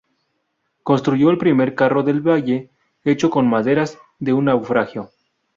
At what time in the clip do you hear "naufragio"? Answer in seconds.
4.45-5.11